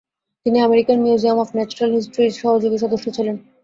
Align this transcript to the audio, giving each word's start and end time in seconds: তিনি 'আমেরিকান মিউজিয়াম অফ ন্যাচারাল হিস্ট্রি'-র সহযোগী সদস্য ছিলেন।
তিনি 0.45 0.57
'আমেরিকান 0.59 0.97
মিউজিয়াম 1.01 1.37
অফ 1.39 1.49
ন্যাচারাল 1.55 1.91
হিস্ট্রি'-র 1.95 2.39
সহযোগী 2.41 2.77
সদস্য 2.83 3.05
ছিলেন। 3.17 3.35